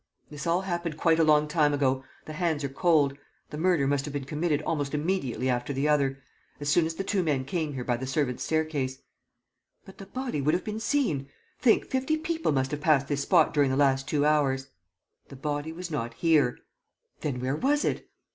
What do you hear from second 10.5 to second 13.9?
have been seen! Think, fifty people must have passed this spot during the